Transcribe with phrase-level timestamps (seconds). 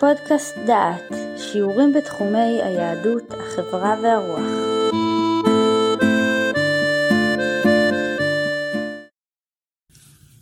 [0.00, 4.50] פודקאסט דעת, שיעורים בתחומי היהדות, החברה והרוח.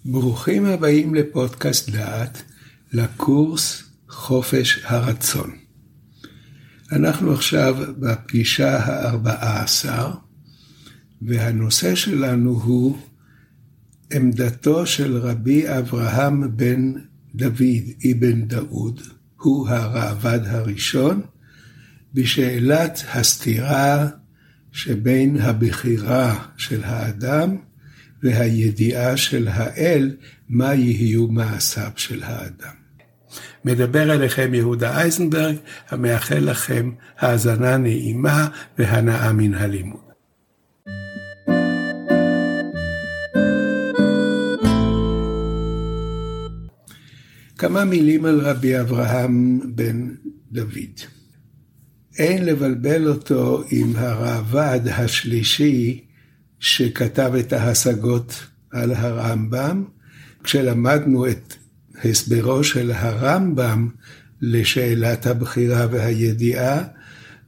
[0.04, 2.42] ברוכים הבאים לפודקאסט דעת,
[2.92, 5.50] לקורס חופש הרצון.
[6.92, 10.10] אנחנו עכשיו בפגישה הארבעה עשר,
[11.22, 12.98] והנושא שלנו הוא
[14.12, 16.92] עמדתו של רבי אברהם בן
[17.34, 19.00] דוד אבן דאוד,
[19.44, 21.20] הוא הראב"ד הראשון,
[22.14, 24.06] בשאלת הסתירה
[24.72, 27.56] שבין הבחירה של האדם
[28.22, 30.16] והידיעה של האל,
[30.48, 32.74] מה יהיו מעשיו של האדם.
[33.64, 35.56] מדבר אליכם יהודה אייזנברג,
[35.88, 38.48] המאחל לכם האזנה נעימה
[38.78, 40.03] והנאה מן הלימוד.
[47.64, 50.08] כמה מילים על רבי אברהם בן
[50.52, 51.00] דוד.
[52.18, 56.04] אין לבלבל אותו עם הראב"ד השלישי
[56.60, 59.84] שכתב את ההשגות על הרמב"ם.
[60.42, 61.54] כשלמדנו את
[62.04, 63.88] הסברו של הרמב"ם
[64.40, 66.82] לשאלת הבחירה והידיעה,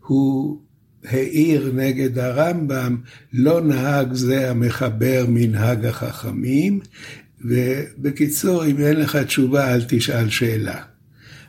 [0.07, 0.61] הוא
[1.05, 2.97] העיר נגד הרמב"ם,
[3.33, 6.81] לא נהג זה המחבר מנהג החכמים,
[7.49, 10.83] ובקיצור, אם אין לך תשובה, אל תשאל שאלה.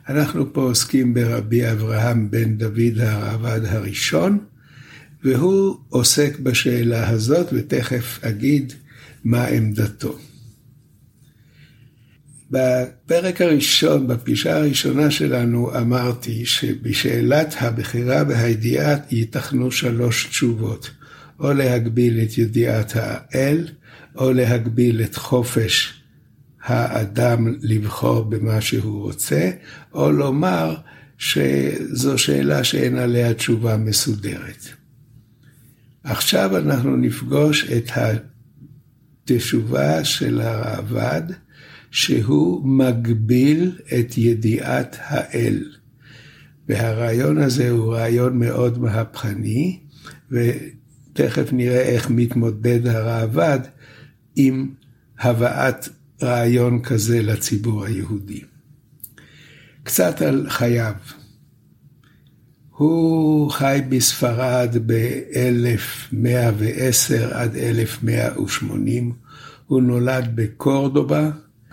[0.08, 4.38] אנחנו פה עוסקים ברבי אברהם בן דוד הרעבד הראשון,
[5.24, 8.72] והוא עוסק בשאלה הזאת, ותכף אגיד
[9.24, 10.18] מה עמדתו.
[12.50, 20.90] בפרק הראשון, בפגישה הראשונה שלנו, אמרתי שבשאלת הבחירה והידיעה ייתכנו שלוש תשובות,
[21.40, 23.68] או להגביל את ידיעת האל,
[24.18, 26.02] או להגביל את חופש
[26.64, 29.50] האדם לבחור במה שהוא רוצה,
[29.94, 30.76] או לומר
[31.18, 34.66] שזו שאלה שאין עליה תשובה מסודרת.
[36.04, 37.90] עכשיו אנחנו נפגוש את
[39.24, 41.22] התשובה של הרעב"ד,
[41.90, 45.64] שהוא מגביל את ידיעת האל.
[46.68, 49.80] והרעיון הזה הוא רעיון מאוד מהפכני,
[50.30, 53.60] ותכף נראה איך מתמודד הרעב"ד
[54.40, 54.68] עם
[55.18, 55.88] הבאת
[56.22, 58.40] רעיון כזה לציבור היהודי.
[59.82, 60.94] קצת על חייו.
[62.70, 69.12] הוא חי בספרד ב-1110 עד 1180.
[69.66, 71.30] הוא נולד בקורדובה,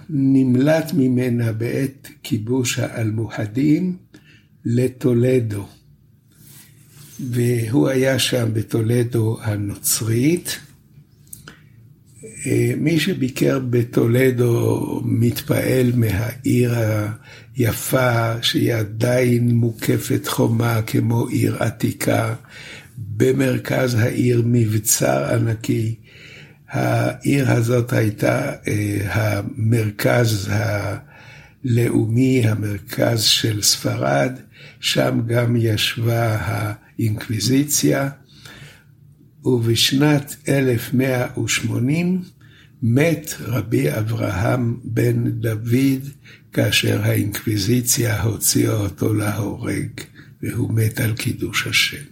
[0.09, 3.97] נמלט ממנה בעת כיבוש האלמוחדים
[4.65, 5.67] לטולדו.
[7.19, 10.59] והוא היה שם בטולדו הנוצרית,
[12.77, 16.73] מי שביקר בטולדו מתפעל מהעיר
[17.55, 22.35] היפה שהיא עדיין מוקפת חומה כמו עיר עתיקה.
[22.97, 25.95] במרכז העיר מבצר ענקי.
[26.69, 34.39] העיר הזאת הייתה אה, המרכז הלאומי, המרכז של ספרד,
[34.79, 38.09] שם גם ישבה האינקוויזיציה.
[39.45, 42.21] ובשנת 1180
[42.87, 46.09] מת רבי אברהם בן דוד
[46.53, 49.89] כאשר האינקוויזיציה הוציאה אותו להורג,
[50.41, 52.03] והוא מת על קידוש השם.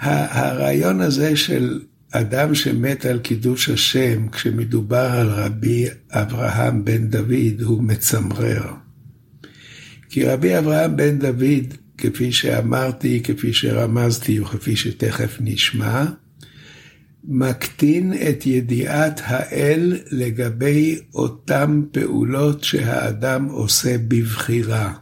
[0.00, 1.80] הרעיון הזה של
[2.10, 8.72] אדם שמת על קידוש השם, כשמדובר על רבי אברהם בן דוד, הוא מצמרר.
[10.08, 16.04] כי רבי אברהם בן דוד כפי שאמרתי, כפי שרמזתי וכפי שתכף נשמע,
[17.30, 24.94] מקטין את ידיעת האל לגבי אותן פעולות שהאדם עושה בבחירה.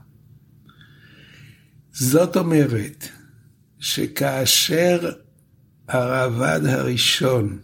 [1.93, 3.09] זאת אומרת,
[3.79, 5.11] שכאשר
[5.89, 7.59] הרעב"ד הראשון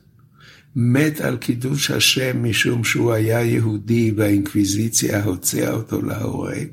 [0.76, 6.68] מת על קידוש השם משום שהוא היה יהודי והאינקוויזיציה הוציאה אותו להורג,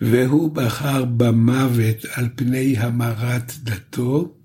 [0.00, 4.37] והוא בחר במוות על פני המרת דתו,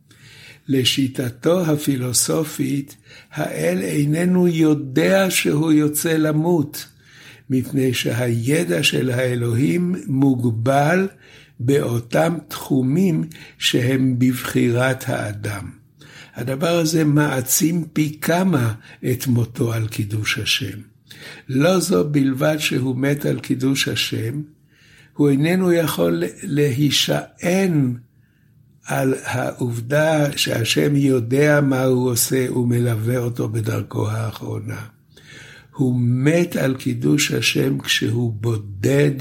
[0.68, 2.95] לשיטתו הפילוסופית,
[3.31, 6.86] האל איננו יודע שהוא יוצא למות,
[7.50, 11.07] מפני שהידע של האלוהים מוגבל
[11.60, 13.24] באותם תחומים
[13.57, 15.69] שהם בבחירת האדם.
[16.36, 18.74] הדבר הזה מעצים פי כמה
[19.12, 20.80] את מותו על קידוש השם.
[21.50, 24.42] לא זו בלבד שהוא מת על קידוש השם,
[25.13, 27.95] הוא איננו יכול להישען
[28.85, 34.81] על העובדה שהשם יודע מה הוא עושה ומלווה אותו בדרכו האחרונה.
[35.75, 39.12] הוא מת על קידוש השם כשהוא בודד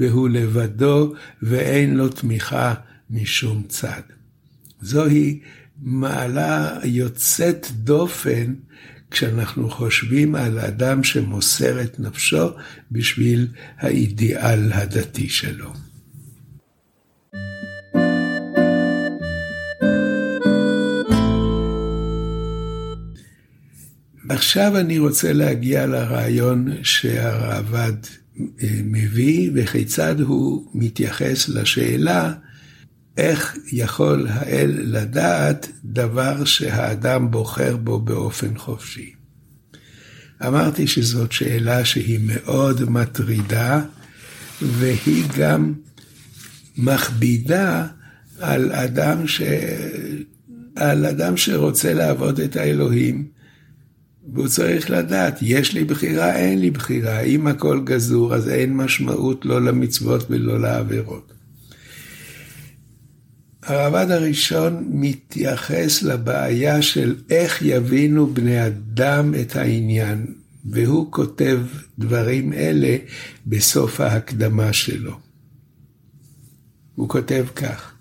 [0.00, 2.74] והוא לבדו ואין לו תמיכה
[3.10, 4.02] משום צד.
[4.80, 5.40] זוהי
[5.82, 8.54] מעלה יוצאת דופן
[9.10, 12.48] כשאנחנו חושבים על אדם שמוסר את נפשו
[12.90, 13.48] בשביל
[13.78, 15.72] האידיאל הדתי שלו.
[24.28, 27.96] עכשיו אני רוצה להגיע לרעיון שהרעב"ד
[28.40, 32.32] אה, מביא וכיצד הוא מתייחס לשאלה
[33.16, 39.12] איך יכול האל לדעת דבר שהאדם בוחר בו באופן חופשי.
[40.46, 43.82] אמרתי שזאת שאלה שהיא מאוד מטרידה
[44.62, 45.74] והיא גם
[46.76, 47.86] מכבידה
[48.40, 49.42] על אדם, ש...
[50.76, 53.35] על אדם שרוצה לעבוד את האלוהים
[54.32, 57.20] והוא צריך לדעת, יש לי בחירה, אין לי בחירה.
[57.20, 61.32] אם הכל גזור, אז אין משמעות לא למצוות ולא לעבירות.
[63.62, 70.26] הרב"ד הראשון מתייחס לבעיה של איך יבינו בני אדם את העניין,
[70.64, 71.60] והוא כותב
[71.98, 72.96] דברים אלה
[73.46, 75.18] בסוף ההקדמה שלו.
[76.94, 77.92] הוא כותב כך: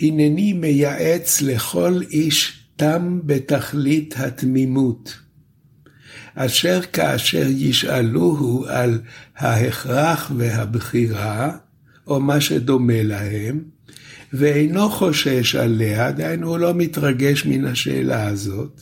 [0.00, 5.23] הנני מייעץ לכל איש תם בתכלית התמימות.
[6.34, 9.00] אשר כאשר ישאלוהו על
[9.36, 11.56] ההכרח והבחירה,
[12.06, 13.60] או מה שדומה להם,
[14.32, 18.80] ואינו חושש עליה, דהיינו הוא לא מתרגש מן השאלה הזאת,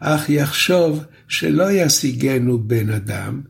[0.00, 3.40] אך יחשוב שלא ישיגנו בן אדם,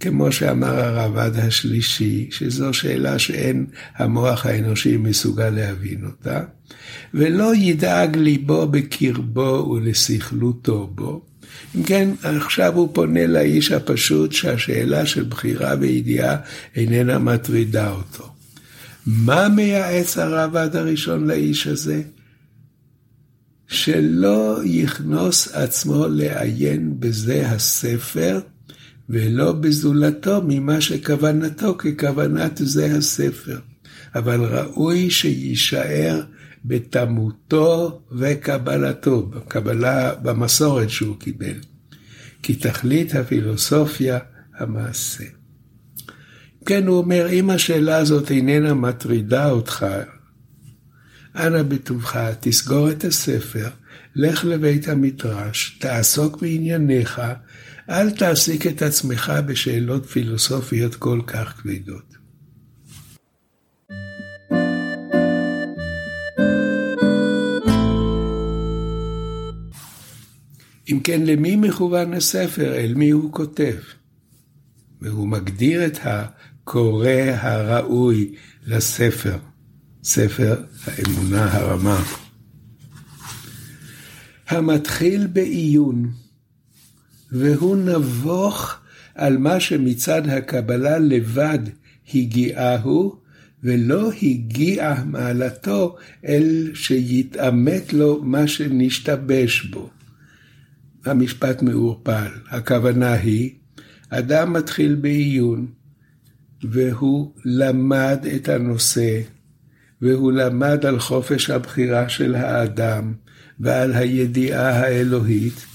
[0.00, 3.66] כמו שאמר הרב"ד השלישי, שזו שאלה שאין
[3.96, 6.40] המוח האנושי מסוגל להבין אותה,
[7.14, 11.26] ולא ידאג ליבו בקרבו ולסכלותו בו,
[11.76, 16.36] אם כן, עכשיו הוא פונה לאיש הפשוט שהשאלה של בחירה וידיעה
[16.76, 18.32] איננה מטרידה אותו.
[19.06, 22.02] מה מייעץ הרב"ד הראשון לאיש הזה?
[23.68, 28.40] שלא יכנוס עצמו לעיין בזה הספר,
[29.08, 33.58] ולא בזולתו ממה שכוונתו ככוונת זה הספר.
[34.14, 36.22] אבל ראוי שיישאר
[36.64, 41.56] בתמותו וקבלתו, בקבלה, במסורת שהוא קיבל.
[42.42, 44.18] כי תכלית הפילוסופיה
[44.58, 45.24] המעשה.
[46.66, 49.86] כן, הוא אומר, אם השאלה הזאת איננה מטרידה אותך,
[51.36, 53.68] אנא בטובך, תסגור את הספר,
[54.16, 57.20] לך לבית המדרש, תעסוק בענייניך,
[57.90, 62.13] אל תעסיק את עצמך בשאלות פילוסופיות כל כך כבדות.
[70.92, 72.74] אם כן, למי מכוון הספר?
[72.74, 73.76] אל מי הוא כותב?
[75.00, 78.34] והוא מגדיר את הקורא הראוי
[78.66, 79.36] לספר,
[80.04, 82.04] ספר האמונה הרמה.
[84.48, 86.12] המתחיל בעיון,
[87.32, 88.74] והוא נבוך
[89.14, 91.58] על מה שמצד הקבלה לבד
[92.14, 93.16] הגיעהו,
[93.62, 95.96] ולא הגיע מעלתו
[96.26, 99.90] אל שיתעמת לו מה שנשתבש בו.
[101.06, 102.30] המשפט מעורפל.
[102.50, 103.50] הכוונה היא,
[104.10, 105.66] אדם מתחיל בעיון,
[106.62, 109.20] והוא למד את הנושא,
[110.02, 113.14] והוא למד על חופש הבחירה של האדם,
[113.60, 115.66] ועל הידיעה האלוהית,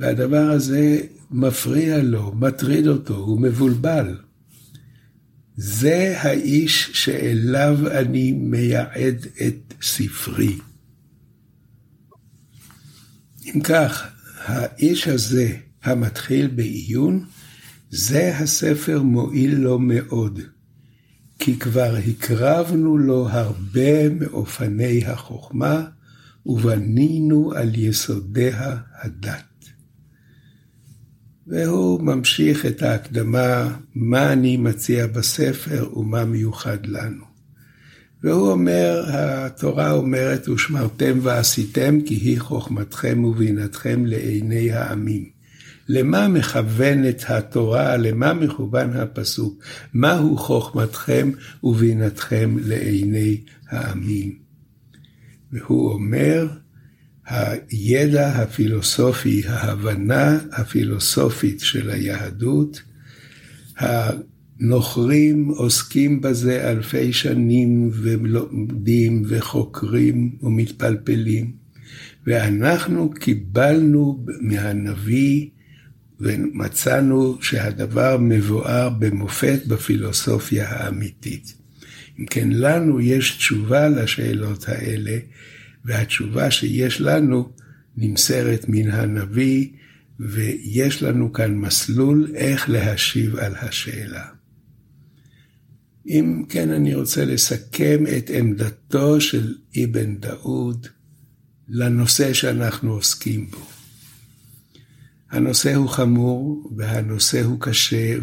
[0.00, 4.16] והדבר הזה מפריע לו, מטריד אותו, הוא מבולבל.
[5.56, 10.58] זה האיש שאליו אני מייעד את ספרי.
[13.44, 14.06] אם כך,
[14.44, 17.24] האיש הזה, המתחיל בעיון,
[17.90, 20.40] זה הספר מועיל לו מאוד,
[21.38, 25.84] כי כבר הקרבנו לו הרבה מאופני החוכמה,
[26.46, 29.44] ובנינו על יסודיה הדת.
[31.46, 37.33] והוא ממשיך את ההקדמה, מה אני מציע בספר ומה מיוחד לנו.
[38.24, 45.28] והוא אומר, התורה אומרת, ושמרתם ועשיתם, כי היא חוכמתכם ובינתכם לעיני העמים.
[45.88, 49.64] למה מכוונת התורה, למה מכוון הפסוק?
[49.94, 51.30] מהו חוכמתכם
[51.62, 54.38] ובינתכם לעיני העמים?
[55.52, 56.48] והוא אומר,
[57.70, 62.82] הידע הפילוסופי, ההבנה הפילוסופית של היהדות,
[64.60, 71.52] נוכרים עוסקים בזה אלפי שנים ולומדים וחוקרים ומתפלפלים,
[72.26, 75.48] ואנחנו קיבלנו מהנביא
[76.20, 81.54] ומצאנו שהדבר מבואר במופת בפילוסופיה האמיתית.
[82.18, 85.18] אם כן, לנו יש תשובה לשאלות האלה,
[85.84, 87.52] והתשובה שיש לנו
[87.96, 89.68] נמסרת מן הנביא,
[90.20, 94.24] ויש לנו כאן מסלול איך להשיב על השאלה.
[96.06, 100.86] אם כן, אני רוצה לסכם את עמדתו של אבן דאוד
[101.68, 103.66] לנושא שאנחנו עוסקים בו.
[105.30, 108.14] הנושא הוא חמור והנושא הוא קשה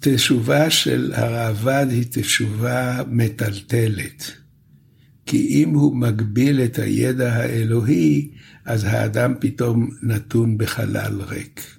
[0.00, 4.32] והתשובה של הראב"ד היא תשובה מטלטלת.
[5.26, 8.30] כי אם הוא מגביל את הידע האלוהי,
[8.64, 11.76] אז האדם פתאום נתון בחלל ריק.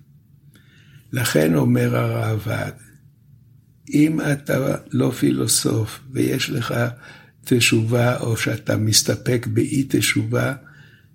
[1.11, 2.88] לכן אומר הראב"ד,
[3.93, 6.73] אם אתה לא פילוסוף ויש לך
[7.45, 10.53] תשובה, או שאתה מסתפק באי תשובה,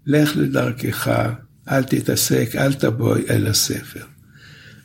[0.07, 1.33] לך לדרכך,
[1.71, 4.05] אל תתעסק, אל תבוא אל הספר.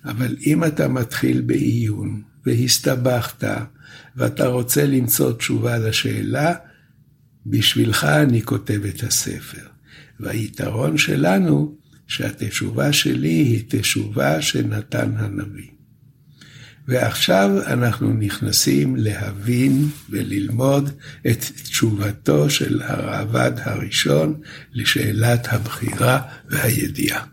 [0.05, 3.43] אבל אם אתה מתחיל בעיון והסתבכת,
[4.15, 6.53] ואתה רוצה למצוא תשובה לשאלה,
[7.45, 9.67] בשבילך אני כותב את הספר.
[10.19, 11.75] והיתרון שלנו,
[12.07, 15.78] שהתשובה שלי היא תשובה שנתן הנביא.
[16.89, 20.89] ועכשיו אנחנו נכנסים להבין וללמוד
[21.27, 24.41] את תשובתו של הראב"ד הראשון
[24.73, 27.25] לשאלת הבחירה והידיעה.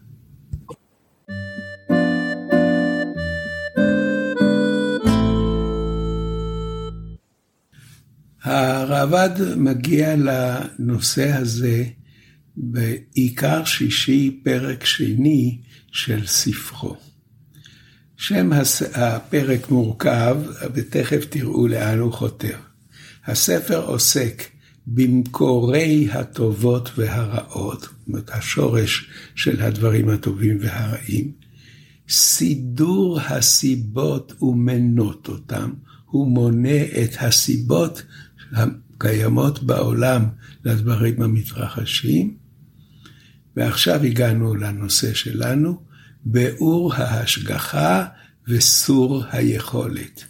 [8.43, 11.85] הראב"ד מגיע לנושא הזה
[12.57, 15.59] בעיקר שישי, פרק שני
[15.93, 17.16] של ספרו.
[18.17, 18.51] שם
[18.95, 20.37] הפרק מורכב,
[20.75, 22.57] ותכף תראו לאן הוא חותר.
[23.27, 24.43] הספר עוסק
[24.87, 31.33] במקורי הטובות והרעות, זאת אומרת השורש של הדברים הטובים והרעים,
[32.09, 35.71] סידור הסיבות ומנות אותם,
[36.07, 38.03] הוא מונה את הסיבות
[38.53, 40.25] הקיימות בעולם
[40.65, 42.37] לדברים המתרחשים.
[43.57, 45.86] ועכשיו הגענו לנושא שלנו,
[46.29, 48.07] ביאור ההשגחה
[48.49, 50.25] וסור היכולת.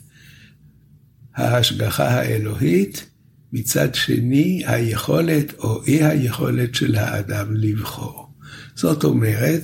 [1.35, 3.11] ההשגחה האלוהית,
[3.53, 8.33] מצד שני היכולת או אי היכולת של האדם לבחור.
[8.75, 9.63] זאת אומרת,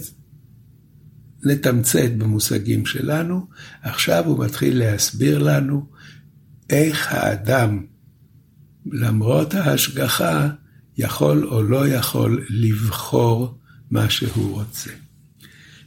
[1.45, 3.47] נתמצת במושגים שלנו,
[3.83, 5.87] עכשיו הוא מתחיל להסביר לנו
[6.71, 7.87] איך האדם,
[8.87, 10.49] למרות ההשגחה,
[10.99, 13.59] יכול או לא יכול לבחור
[13.91, 15.02] מה שהוא רוצה.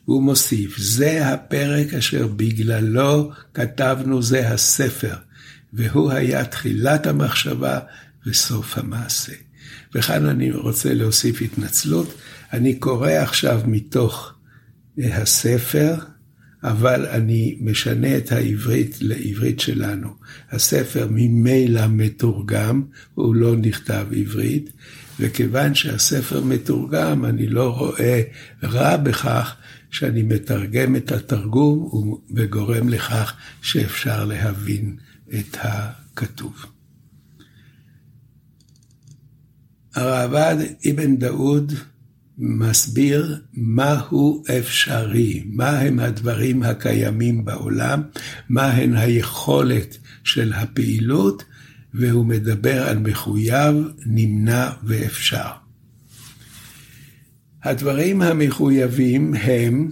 [0.07, 5.15] והוא מוסיף, זה הפרק אשר בגללו כתבנו זה הספר,
[5.73, 7.79] והוא היה תחילת המחשבה
[8.27, 9.33] וסוף המעשה.
[9.95, 12.13] וכאן אני רוצה להוסיף התנצלות,
[12.53, 14.33] אני קורא עכשיו מתוך
[14.99, 15.95] אה, הספר,
[16.63, 20.09] אבל אני משנה את העברית לעברית שלנו.
[20.51, 22.83] הספר ממילא מתורגם,
[23.13, 24.69] הוא לא נכתב עברית,
[25.19, 28.21] וכיוון שהספר מתורגם, אני לא רואה
[28.63, 29.55] רע בכך
[29.95, 31.89] שאני מתרגם את התרגום
[32.35, 34.95] וגורם לכך שאפשר להבין
[35.39, 36.65] את הכתוב.
[39.95, 40.55] הרעב"ד
[40.91, 41.73] אבן דאוד
[42.37, 48.01] מסביר מהו אפשרי, מהם הדברים הקיימים בעולם,
[48.49, 51.43] מהן היכולת של הפעילות,
[51.93, 53.75] והוא מדבר על מחויב,
[54.05, 55.64] נמנע ואפשר.
[57.65, 59.91] הדברים המחויבים הם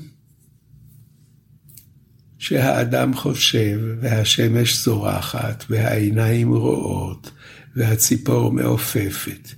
[2.37, 7.31] שהאדם חושב, והשמש זורחת, והעיניים רואות,
[7.75, 9.49] והציפור מעופפת.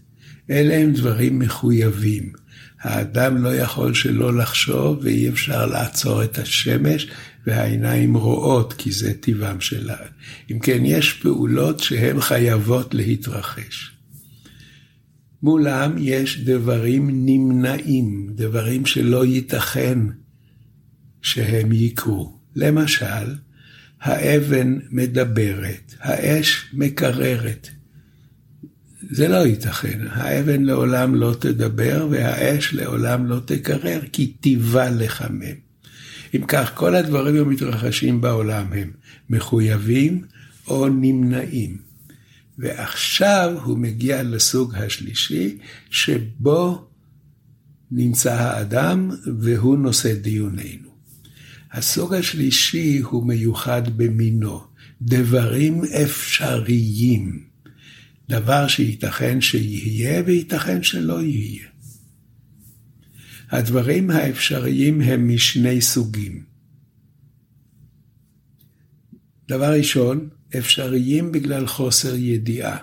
[0.50, 2.32] אלה הם דברים מחויבים.
[2.82, 7.08] האדם לא יכול שלא לחשוב, ואי אפשר לעצור את השמש,
[7.48, 9.98] והעיניים רואות, כי זה טבעם שלה.
[10.52, 13.95] אם כן, יש פעולות שהן חייבות להתרחש.
[15.46, 20.00] מולם יש דברים נמנעים, דברים שלא ייתכן
[21.22, 22.40] שהם יקרו.
[22.56, 23.36] למשל,
[24.02, 27.70] האבן מדברת, האש מקררת.
[29.12, 35.58] זה לא ייתכן, האבן לעולם לא תדבר והאש לעולם לא תקרר, כי טיבה לחמם.
[36.36, 38.92] אם כך, כל הדברים המתרחשים בעולם הם
[39.30, 40.22] מחויבים
[40.68, 41.78] או נמנעים.
[42.58, 45.58] ועכשיו הוא מגיע לסוג השלישי,
[45.90, 46.88] שבו
[47.92, 50.90] נמצא האדם והוא נושא דיוננו.
[51.72, 54.64] הסוג השלישי הוא מיוחד במינו,
[55.02, 57.44] דברים אפשריים,
[58.30, 61.68] דבר שייתכן שיהיה וייתכן שלא יהיה.
[63.50, 66.44] הדברים האפשריים הם משני סוגים.
[69.48, 72.78] דבר ראשון, אפשריים בגלל חוסר ידיעה.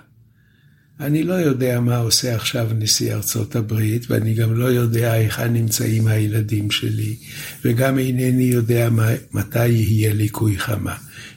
[1.01, 6.07] אני לא יודע מה עושה עכשיו נשיא ארצות הברית, ואני גם לא יודע היכן נמצאים
[6.07, 7.17] הילדים שלי,
[7.65, 8.89] וגם אינני יודע
[9.33, 10.95] מתי יהיה ליקוי חמה.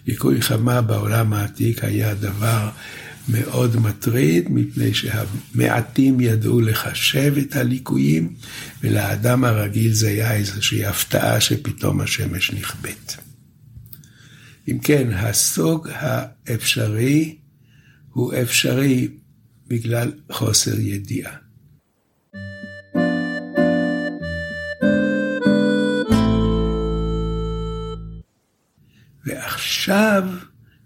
[0.08, 2.70] ליקוי חמה בעולם העתיק היה דבר
[3.30, 8.34] מאוד מטריד, מפני שהמעטים ידעו לחשב את הליקויים,
[8.84, 13.25] ולאדם הרגיל זה היה איזושהי הפתעה שפתאום השמש נכבדת.
[14.68, 17.38] אם כן, הסוג האפשרי
[18.10, 19.08] הוא אפשרי
[19.68, 21.36] בגלל חוסר ידיעה.
[29.26, 30.24] ועכשיו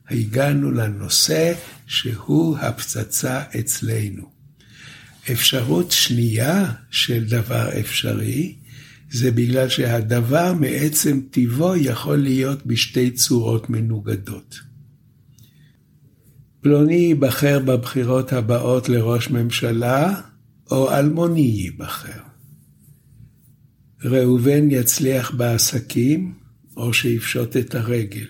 [0.10, 1.54] הגענו לנושא
[1.88, 4.30] שהוא הפצצה אצלנו.
[5.32, 8.56] אפשרות שנייה של דבר אפשרי,
[9.12, 14.60] זה בגלל שהדבר מעצם טיבו יכול להיות בשתי צורות מנוגדות.
[16.62, 20.22] פלוני ייבחר בבחירות הבאות לראש ממשלה,
[20.72, 22.22] או אלמוני ייבחר.
[24.04, 26.34] ראובן יצליח בעסקים,
[26.78, 28.28] או שיפשוט את הרגל.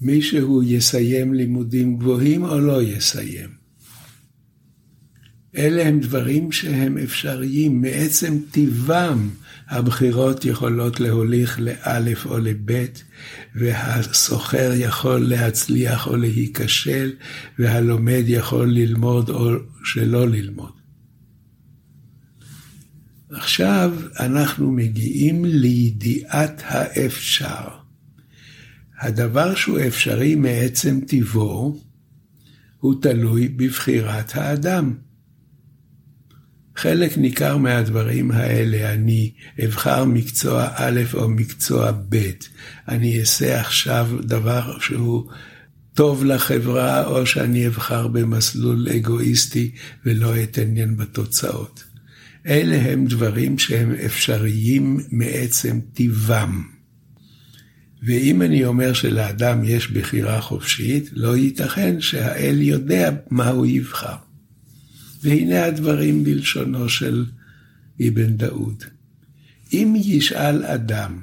[0.00, 3.50] מישהו יסיים לימודים גבוהים או לא יסיים.
[5.56, 9.30] אלה הם דברים שהם אפשריים, מעצם טיבם
[9.68, 13.04] הבחירות יכולות להוליך לאלף או לבית,
[13.54, 17.12] והסוחר יכול להצליח או להיכשל,
[17.58, 19.50] והלומד יכול ללמוד או
[19.84, 20.72] שלא ללמוד.
[23.30, 27.68] עכשיו אנחנו מגיעים לידיעת האפשר.
[29.00, 31.80] הדבר שהוא אפשרי מעצם טיבו,
[32.78, 34.94] הוא תלוי בבחירת האדם.
[36.76, 39.32] חלק ניכר מהדברים האלה, אני
[39.64, 42.30] אבחר מקצוע א' או מקצוע ב',
[42.88, 45.30] אני אעשה עכשיו דבר שהוא
[45.94, 49.70] טוב לחברה, או שאני אבחר במסלול אגואיסטי
[50.06, 51.84] ולא אתעניין בתוצאות.
[52.46, 56.62] אלה הם דברים שהם אפשריים מעצם טיבם.
[58.02, 64.16] ואם אני אומר שלאדם יש בחירה חופשית, לא ייתכן שהאל יודע מה הוא יבחר.
[65.24, 67.24] והנה הדברים בלשונו של
[68.08, 68.84] אבן דאוד.
[69.72, 71.18] אם ישאל אדם,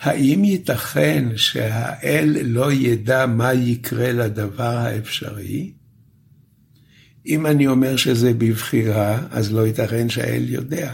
[0.00, 5.72] האם ייתכן שהאל לא ידע מה יקרה לדבר האפשרי?
[7.26, 10.92] אם אני אומר שזה בבחירה, אז לא ייתכן שהאל יודע.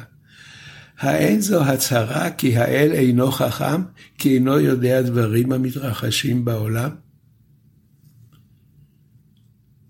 [0.98, 3.82] האין זו הצהרה כי האל אינו חכם,
[4.18, 7.03] כי אינו יודע דברים המתרחשים בעולם?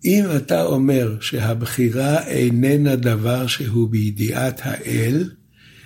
[0.04, 5.30] אם אתה אומר שהבחירה איננה דבר שהוא בידיעת האל,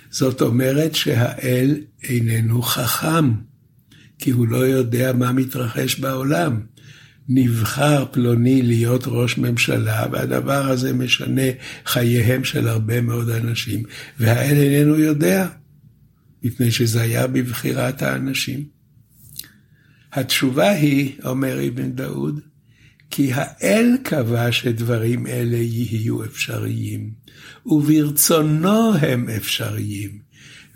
[0.09, 3.31] זאת אומרת שהאל איננו חכם,
[4.19, 6.59] כי הוא לא יודע מה מתרחש בעולם.
[7.31, 11.41] נבחר פלוני להיות ראש ממשלה, והדבר הזה משנה
[11.85, 13.83] חייהם של הרבה מאוד אנשים,
[14.19, 15.47] והאל איננו יודע,
[16.43, 18.63] מפני שזה היה בבחירת האנשים.
[20.13, 22.39] התשובה היא, אומר אבן דאוד,
[23.09, 27.11] כי האל קבע שדברים אלה יהיו אפשריים,
[27.65, 30.19] וברצונו הם אפשריים,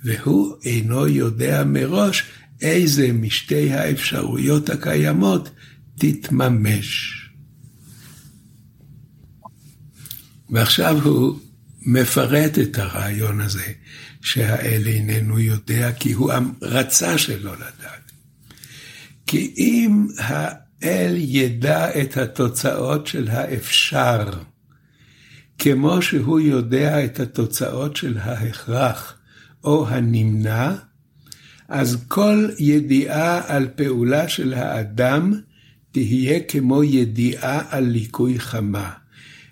[0.03, 2.23] והוא אינו יודע מראש
[2.61, 5.49] איזה משתי האפשרויות הקיימות
[5.97, 7.19] תתממש.
[10.49, 11.39] ועכשיו הוא
[11.81, 13.71] מפרט את הרעיון הזה,
[14.21, 18.11] שהאל איננו יודע כי הוא רצה שלא לדעת.
[19.27, 20.07] כי אם
[20.83, 24.29] האל ידע את התוצאות של האפשר,
[25.57, 29.17] כמו שהוא יודע את התוצאות של ההכרח
[29.63, 30.75] או הנמנע,
[31.69, 35.33] אז כל ידיעה על פעולה של האדם
[35.91, 38.91] תהיה כמו ידיעה על ליקוי חמה.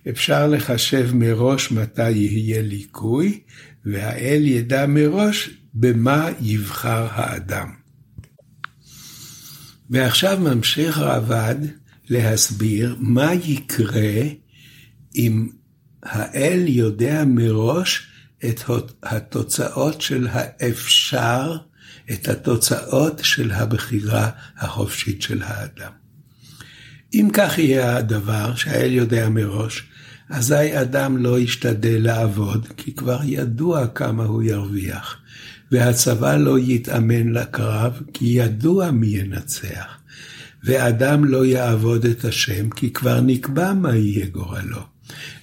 [0.09, 3.39] אפשר לחשב מראש מתי יהיה ליקוי,
[3.85, 7.80] והאל ידע מראש במה יבחר האדם.
[9.91, 11.55] ועכשיו ממשיך רבד
[12.09, 14.21] להסביר מה יקרה
[15.15, 15.49] אם
[16.03, 18.07] האל יודע מראש
[18.45, 18.61] את
[19.03, 21.57] התוצאות של האפשר,
[22.11, 25.91] את התוצאות של הבחירה החופשית של האדם.
[27.13, 29.83] אם כך יהיה הדבר, שהאל יודע מראש,
[30.29, 35.17] אזי אדם לא ישתדל לעבוד, כי כבר ידוע כמה הוא ירוויח,
[35.71, 39.97] והצבא לא יתאמן לקרב, כי ידוע מי ינצח,
[40.63, 44.81] ואדם לא יעבוד את השם, כי כבר נקבע מה יהיה גורלו,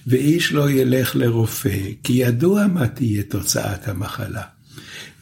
[0.07, 4.43] ואיש לא ילך לרופא, כי ידוע מה תהיה תוצאת המחלה.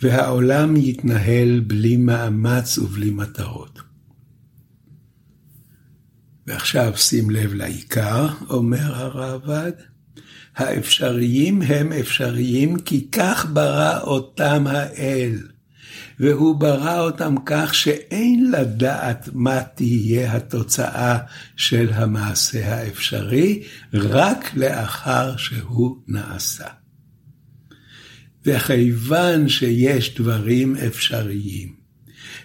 [0.02, 3.80] והעולם יתנהל בלי מאמץ ובלי מטרות.
[6.48, 9.72] ועכשיו שים לב לעיקר, אומר הרעב"ד,
[10.58, 15.40] האפשריים הם אפשריים כי כך ברא אותם האל.
[16.20, 21.18] והוא ברא אותם כך שאין לדעת מה תהיה התוצאה
[21.56, 26.68] של המעשה האפשרי, רק לאחר שהוא נעשה.
[28.46, 31.74] וכיוון שיש דברים אפשריים,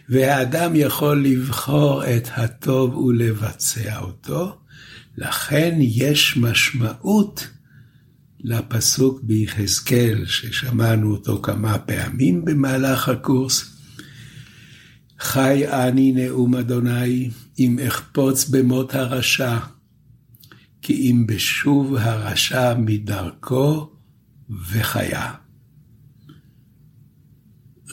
[0.08, 4.58] והאדם יכול לבחור את הטוב ולבצע אותו,
[5.16, 7.48] לכן יש משמעות
[8.44, 13.76] לפסוק ביחזקאל, ששמענו אותו כמה פעמים במהלך הקורס.
[15.18, 19.58] חי אני נאום אדוני, אם אחפוץ במות הרשע,
[20.82, 23.92] כי אם בשוב הרשע מדרכו
[24.70, 25.32] וחיה.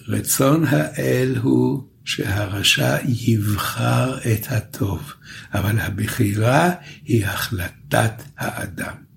[0.07, 5.13] רצון האל הוא שהרשע יבחר את הטוב,
[5.53, 6.71] אבל הבחירה
[7.05, 9.08] היא החלטת האדם.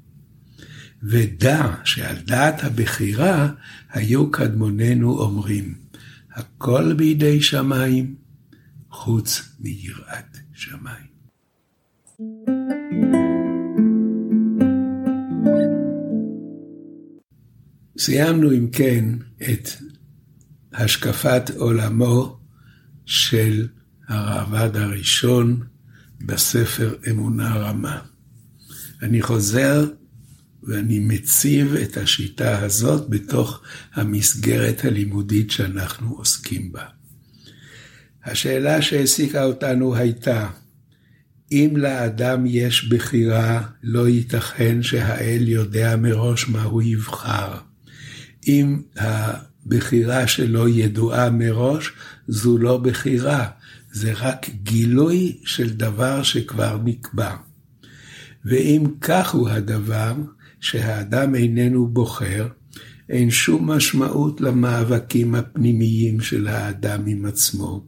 [1.03, 3.49] ודע שעל דעת הבחירה
[3.91, 5.75] היו קדמוננו אומרים,
[6.33, 8.15] הכל בידי שמיים,
[8.91, 11.13] חוץ מיראת שמיים.
[17.99, 19.05] סיימנו אם כן
[19.43, 19.69] את
[20.73, 22.39] השקפת עולמו
[23.07, 23.69] של
[24.09, 25.61] הרעב"ד הראשון
[26.21, 28.01] בספר אמונה רמה.
[29.03, 29.91] אני חוזר
[30.63, 33.63] ואני מציב את השיטה הזאת בתוך
[33.95, 36.85] המסגרת הלימודית שאנחנו עוסקים בה.
[38.25, 40.49] השאלה שהעסיקה אותנו הייתה,
[41.53, 47.55] אם לאדם יש בחירה, לא ייתכן שהאל יודע מראש מה הוא יבחר.
[48.47, 51.93] אם הבחירה שלו ידועה מראש,
[52.29, 53.49] זו לא בחירה,
[53.93, 57.35] זה רק גילוי של דבר שכבר נקבע.
[58.45, 60.15] ואם כך הוא הדבר,
[60.63, 62.49] שהאדם איננו בוחר,
[63.09, 67.85] אין שום משמעות למאבקים הפנימיים של האדם עם עצמו.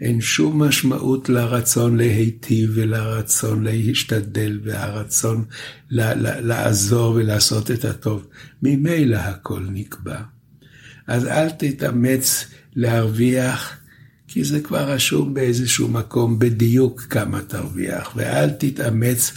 [0.00, 5.44] אין שום משמעות לרצון להיטיב ולרצון להשתדל והרצון
[5.90, 8.26] לעזור ולעשות את הטוב.
[8.62, 10.20] ממילא הכל נקבע.
[11.06, 13.76] אז אל תתאמץ להרוויח,
[14.28, 19.32] כי זה כבר רשום באיזשהו מקום בדיוק כמה תרוויח, ואל תתאמץ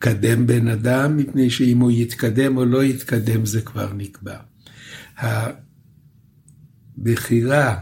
[0.00, 4.36] לקדם בן אדם, מפני שאם הוא יתקדם או לא יתקדם זה כבר נקבע.
[6.98, 7.76] הבחירה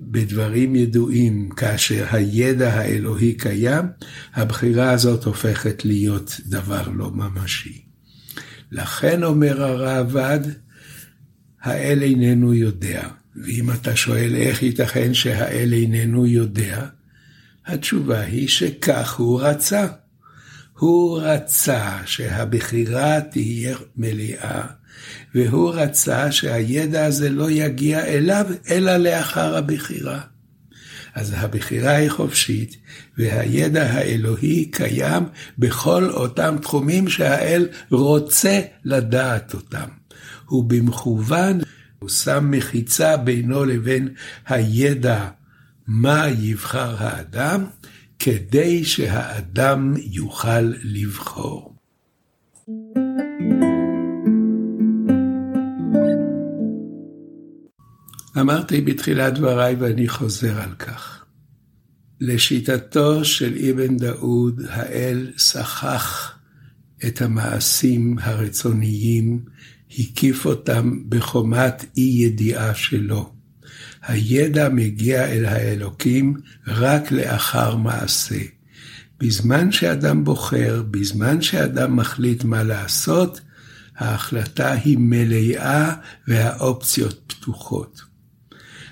[0.00, 3.84] בדברים ידועים, כאשר הידע האלוהי קיים,
[4.34, 7.82] הבחירה הזאת הופכת להיות דבר לא ממשי.
[8.72, 10.40] לכן אומר הראב"ד,
[11.62, 13.08] האל איננו יודע.
[13.36, 16.86] ואם אתה שואל איך ייתכן שהאל איננו יודע,
[17.66, 19.86] התשובה היא שכך הוא רצה.
[20.78, 24.62] הוא רצה שהבחירה תהיה מלאה,
[25.34, 30.20] והוא רצה שהידע הזה לא יגיע אליו, אלא לאחר הבחירה.
[31.14, 32.76] אז הבחירה היא חופשית,
[33.18, 35.22] והידע האלוהי קיים
[35.58, 39.88] בכל אותם תחומים שהאל רוצה לדעת אותם.
[40.46, 41.60] הוא במכוון,
[41.98, 44.08] הוא שם מחיצה בינו לבין
[44.46, 45.28] הידע
[45.86, 47.64] מה יבחר האדם,
[48.24, 51.74] כדי שהאדם יוכל לבחור.
[58.40, 61.24] אמרתי בתחילת דבריי ואני חוזר על כך.
[62.20, 66.38] לשיטתו של אבן דאוד, האל שכח
[67.06, 69.44] את המעשים הרצוניים,
[69.98, 73.33] הקיף אותם בחומת אי ידיעה שלו.
[74.06, 76.34] הידע מגיע אל האלוקים
[76.66, 78.40] רק לאחר מעשה.
[79.20, 83.40] בזמן שאדם בוחר, בזמן שאדם מחליט מה לעשות,
[83.96, 85.94] ההחלטה היא מלאה
[86.28, 88.02] והאופציות פתוחות.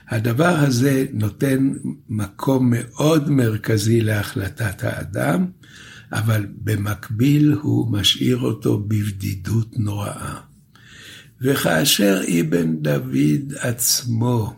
[0.08, 1.72] הדבר הזה נותן
[2.08, 5.46] מקום מאוד מרכזי להחלטת האדם,
[6.12, 10.34] אבל במקביל הוא משאיר אותו בבדידות נוראה.
[11.40, 14.54] וכאשר אבן דוד עצמו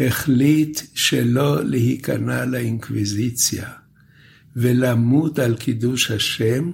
[0.00, 3.68] החליט שלא להיכנע לאינקוויזיציה
[4.56, 6.70] ולמות על קידוש השם,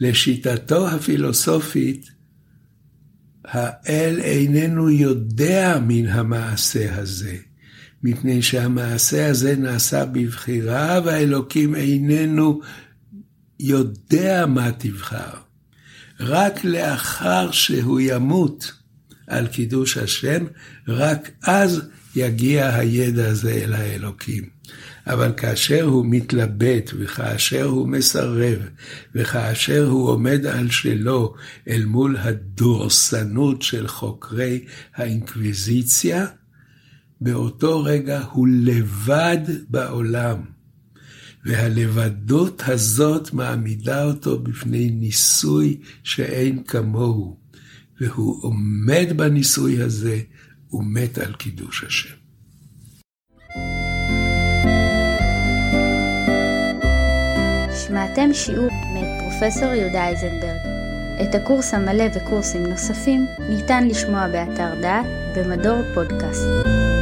[0.00, 2.10] לשיטתו הפילוסופית,
[3.44, 7.36] האל איננו יודע מן המעשה הזה,
[8.02, 12.60] מפני שהמעשה הזה נעשה בבחירה והאלוקים איננו
[13.60, 15.30] יודע מה תבחר.
[16.20, 18.72] רק לאחר שהוא ימות
[19.26, 20.44] על קידוש השם,
[20.88, 21.82] רק אז
[22.16, 24.44] יגיע הידע הזה אל האלוקים.
[25.06, 28.58] אבל כאשר הוא מתלבט, וכאשר הוא מסרב,
[29.14, 31.34] וכאשר הוא עומד על שלו
[31.68, 36.26] אל מול הדורסנות של חוקרי האינקוויזיציה,
[37.20, 40.36] באותו רגע הוא לבד בעולם.
[41.44, 47.36] והלבדות הזאת מעמידה אותו בפני ניסוי שאין כמוהו,
[48.00, 50.20] והוא עומד בניסוי הזה
[50.72, 52.14] ומת על קידוש השם.
[57.86, 60.76] שמעתם שיעור מאת פרופסור יהודה אייזנברג.
[61.22, 66.95] את הקורס המלא וקורסים נוספים ניתן לשמוע באתר דעת במדור פודקאסט.